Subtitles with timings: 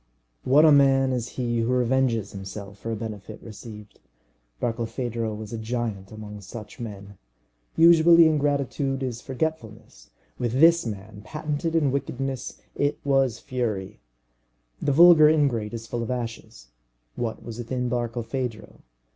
[0.43, 3.99] What a man is he who revenges himself for a benefit received!
[4.59, 7.19] Barkilphedro was a giant among such men.
[7.75, 10.09] Usually, ingratitude is forgetfulness.
[10.39, 13.99] With this man, patented in wickedness, it was fury.
[14.81, 16.69] The vulgar ingrate is full of ashes;
[17.15, 18.81] what was within Barkilphedro?